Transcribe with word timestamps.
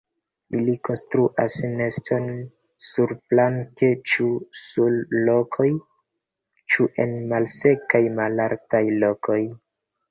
Ili 0.59 0.73
konstruas 0.87 1.57
neston 1.81 2.25
surplanke 2.87 3.91
ĉu 4.13 4.31
sur 4.63 4.99
rokoj 5.31 5.69
ĉu 6.73 6.91
en 7.07 7.17
malsekaj 7.35 8.07
malaltaj 8.23 8.87
lokoj. 9.09 9.43